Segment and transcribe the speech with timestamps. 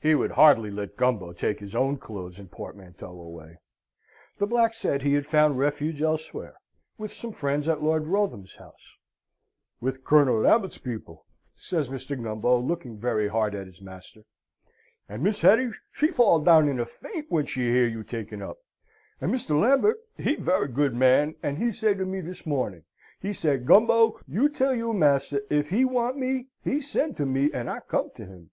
[0.00, 3.60] He would hardly let Gumbo take his own clothes and portmanteau away.
[4.38, 6.56] The black said he had found refuge elsewhere
[6.96, 8.98] with some friends at Lord Wrotham's house.
[9.80, 12.20] "With Colonel Lambert's people," says Mr.
[12.20, 14.22] Gumbo, looking very hard at his master.
[15.08, 18.58] "And Miss Hetty she fall down in a faint, when she hear you taken up;
[19.20, 19.56] and Mr.
[19.60, 22.82] Lambert, he very good man, and he say to me this morning,
[23.20, 27.52] he say, 'Gumbo, you tell your master if he want me he send to me,
[27.52, 28.50] and I come to him.'"